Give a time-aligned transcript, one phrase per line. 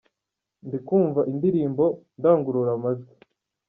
[0.67, 3.13] Ndikumva indirimbo mu ndangurura majwi.